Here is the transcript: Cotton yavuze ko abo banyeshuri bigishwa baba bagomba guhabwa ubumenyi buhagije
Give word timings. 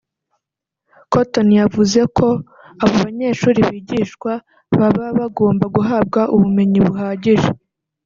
Cotton 1.11 1.49
yavuze 1.61 1.99
ko 2.17 2.27
abo 2.83 2.95
banyeshuri 3.05 3.59
bigishwa 3.71 4.31
baba 4.77 5.05
bagomba 5.19 5.65
guhabwa 5.75 6.21
ubumenyi 6.35 6.79
buhagije 6.87 7.49